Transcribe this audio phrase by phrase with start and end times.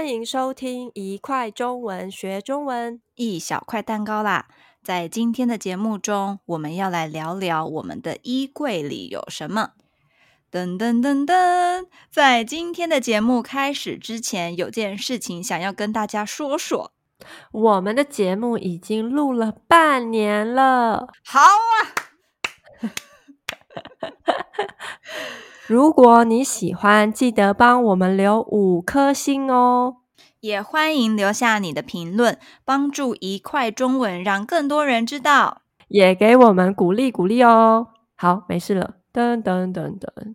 [0.00, 4.46] 欢迎收听一块中文学中文，一小块蛋糕啦！
[4.82, 9.72] 在今天的节目中，我们要来聊聊我们的衣柜里有什么。
[10.50, 16.94] 噔噔噔噔，在今天的节目开始之前，有件事情想要跟大家说说。
[17.52, 21.52] 我们的节目已经录了半年了，好啊！
[25.70, 29.98] 如果你喜欢，记得帮我们留五颗星哦。
[30.40, 37.86] 也欢迎留下你的评论，帮助一块中文让更多人知道，也给我们鼓励鼓励哦。
[38.16, 40.34] 好，没事了，噔噔噔噔。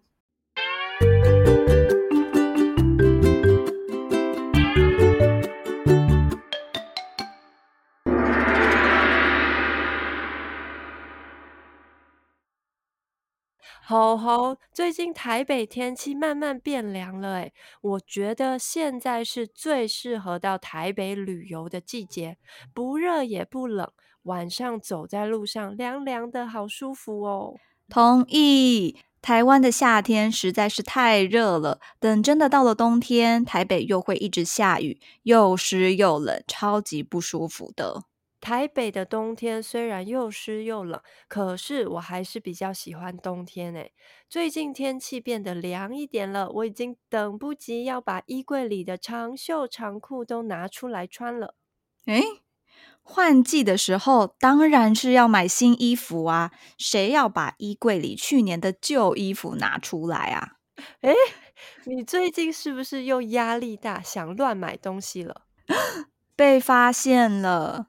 [13.84, 22.38] 吼吼，最近台北天气慢慢变凉了，诶，我觉得现在是最适合到台北旅游的季节，
[22.74, 23.92] 不热也不冷，
[24.24, 27.56] 晚上走在路上凉凉的好舒服哦。
[27.88, 38.04] 同意，台湾的夏天实在是太热了，等真的到了冬天，台北又会一直下雨，又湿又冷，超级不舒服的。
[38.46, 43.92] 台北的冬天虽然又湿又冷，可是我还是比较喜欢冬天诶。
[44.30, 51.56] 最近天气变得凉一点了，我已经等不及要把衣柜里的长袖长裤都拿出来穿了。
[52.06, 52.22] 诶，
[53.02, 60.58] 换季的时候当然是要买新衣服啊，谁要把衣柜里去年的旧衣服拿出来啊？
[61.02, 61.16] 诶，
[61.86, 65.48] 你最近是不是又压力大，想乱买东西了？
[66.38, 67.88] 被发现了。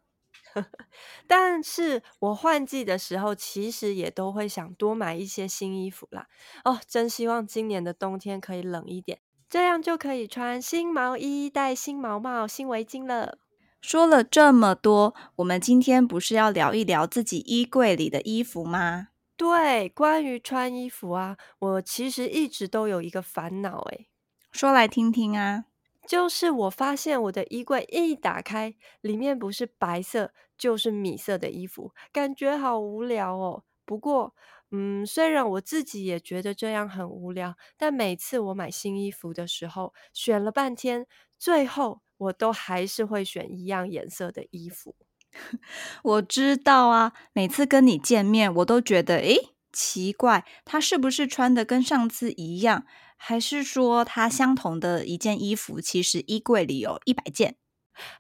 [1.27, 6.27] 但是我换季的时候，其实也都会想多买一些新衣服啦。
[6.65, 9.19] 哦，真希望今年的冬天可以冷一点，
[9.49, 13.39] 这样就可以穿新毛衣、戴新毛帽、新围巾了。
[13.81, 19.09] 说了这么多，我们今天不是要聊一聊自己衣柜里的衣服吗？
[19.37, 24.09] 对，关于穿衣服啊，我其实一直都有一个烦恼，诶，
[24.51, 25.67] 说来听听啊。
[26.09, 33.65] 就是我发现我的衣柜一打开，里面不是白色就是米色的衣服，感觉好无聊哦。
[33.85, 34.35] 不过，
[34.73, 41.07] 嗯，虽然我自己也觉得这样很无聊，但每次我买新衣服的时候，选了半天，
[41.39, 44.97] 最后我都还是会选一样颜色的衣服。
[46.03, 49.37] 我知道啊，每次跟你见面，我都觉得，诶，
[49.73, 52.87] 奇怪，他是不是穿的跟上次一样？
[53.17, 57.57] 还是说，他相同的一件衣服，其实衣柜里有一百件。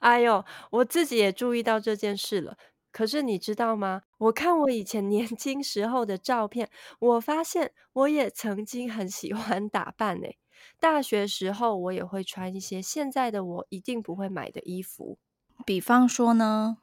[0.00, 2.56] 哎呦，我自己也注意到这件事了。
[2.92, 4.02] 可是你知道吗？
[4.18, 10.38] 我看我以前年轻时候的照片，我发现我也曾经很喜欢打扮诶。
[10.80, 15.18] 大学时候，我也会穿一些现在的我一定不会买的衣服。
[15.66, 16.78] 比方说呢？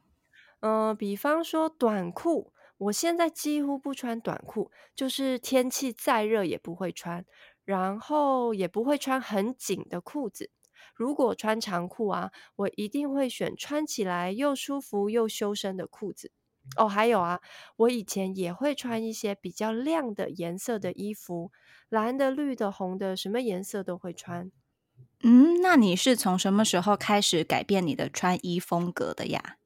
[0.61, 7.25] 嗯、呃，比方说短裤，我现在几乎不穿短裤，就是天气再热也不会穿。
[7.65, 10.49] 然后也不会穿很紧的裤子。
[10.95, 16.31] 如果穿长裤啊，我一定会选穿起来又舒服又修身的裤子。
[16.77, 17.41] 哦，还有啊，
[17.75, 21.51] 我以前也会穿一些比较亮的颜色的衣服，
[21.89, 24.51] 蓝的、绿的、红的，什么颜色都会穿。
[25.21, 29.57] 嗯，那你是从什么时候开始改变你的穿衣风格的呀？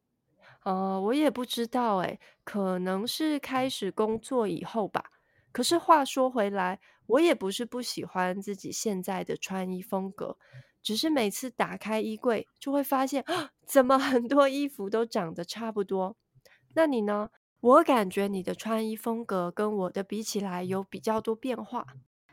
[0.64, 5.12] 呃，我也不知道诶，可能是开始工作以后吧。
[5.52, 10.38] 可是话说回来，我也不是不喜欢自己现在的穿衣风格，
[10.88, 13.26] 只是每次打开衣柜就会发现，
[13.68, 16.16] 怎么很多衣服都长得差不多。
[16.76, 17.28] 那你呢？
[17.60, 21.88] 我感觉你的穿衣风格跟我的比起来有比较多变化。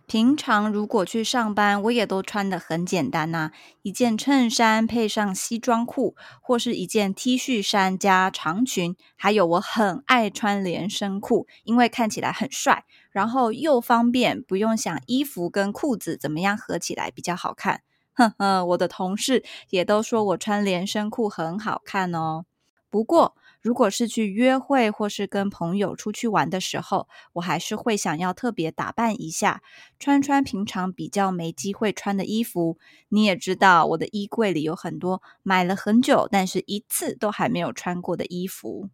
[0.07, 3.51] 平常如果去上班，我也都穿的很简单呐、
[3.83, 17.81] 一件衬衫配上西装裤，或是一件 T 恤衫加长裙，还有我很爱穿连身裤，因为看起来很帅，然后又方便，不用想衣服跟裤子怎么样合起来比较好看。
[18.15, 22.45] 哼哼， 我的同事也都说我穿连身裤很好看哦。
[22.91, 29.63] 不过，如果是去约会或是跟朋友出去玩的时候，我还是会想要特别打扮一下，
[29.99, 32.79] 穿穿平常比较没机会穿的衣服。
[33.09, 38.91] 你也知道，我的衣柜里有很多买了很久，但是一次都还没有穿过的衣服。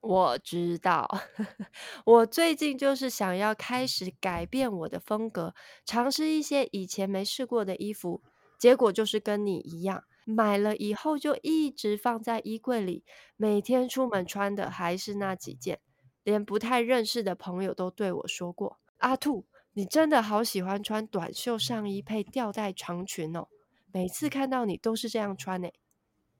[0.00, 1.08] 我知道，
[2.04, 5.54] 我最近就是想要开始改变我的风格，
[5.86, 8.20] 尝试一些以前没试过的衣服，
[8.62, 10.04] 结果就是跟你一样。
[10.24, 13.04] 买了以后就一直放在衣柜里，
[13.36, 15.80] 每天出门穿的还是那几件，
[16.22, 23.48] 连不太认识的朋友都对我说过：“阿兔，你真的好喜欢穿短袖上衣配吊带长裙哦。”
[23.92, 25.72] 每次看到你都是这样穿诶。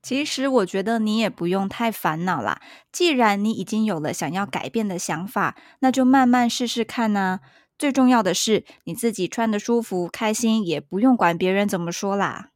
[0.01, 2.63] 其实我觉得你也不用太烦恼啦。
[2.93, 7.41] 既然你已经有了想要改变的想法，那就慢慢试试看呢。
[7.83, 12.53] 最重要的是你自己穿的舒服、开心，也不用管别人怎么说啦。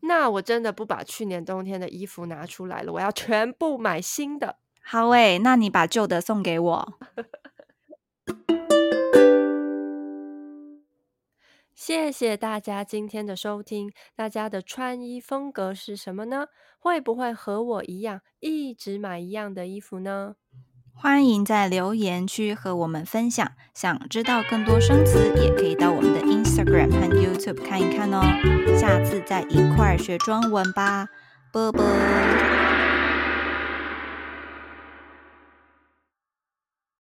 [0.00, 4.56] 那我真的不把去年冬天的衣服拿出来了，我要全部买新的。
[4.82, 6.98] 好诶，那你把旧的送给我。
[11.72, 13.92] 谢谢大家今天的收听。
[14.16, 16.48] 大家的穿衣风格是什么呢？
[16.80, 20.34] 会不会和我一样一直买一样的衣服呢？
[21.00, 23.52] 欢迎在留言区和我们分享。
[23.72, 28.20] 想知道更多生词，也可以到我们的 Instagram 和 YouTube 看一看哦。
[28.76, 31.06] 下次再一块儿学中文吧，
[31.52, 31.84] 啵啵。